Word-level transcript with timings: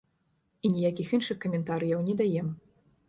І 0.69 0.71
ніякіх 0.77 1.13
іншых 1.17 1.37
каментарыяў 1.43 1.99
не 2.09 2.17
даем. 2.23 2.49